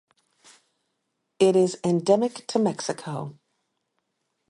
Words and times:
It 1.37 1.55
is 1.55 1.79
endemic 1.83 2.47
to 2.47 2.57
Mexico. 2.57 3.37